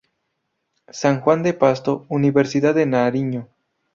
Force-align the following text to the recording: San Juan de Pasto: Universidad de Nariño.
San 0.89 1.21
Juan 1.21 1.43
de 1.43 1.53
Pasto: 1.53 2.07
Universidad 2.09 2.73
de 2.73 2.87
Nariño. 2.87 3.49